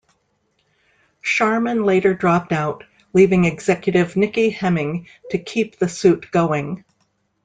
[1.21, 6.83] Sharman later dropped out, leaving executive Nikki Hemming to keep the suit going.